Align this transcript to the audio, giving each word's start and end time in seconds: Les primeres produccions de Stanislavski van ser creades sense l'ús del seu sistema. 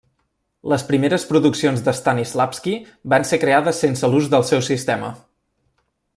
Les 0.71 0.85
primeres 0.91 1.25
produccions 1.31 1.83
de 1.89 1.93
Stanislavski 1.97 2.73
van 3.15 3.27
ser 3.33 3.39
creades 3.45 3.83
sense 3.87 4.11
l'ús 4.15 4.31
del 4.35 4.49
seu 4.53 4.65
sistema. 4.71 5.13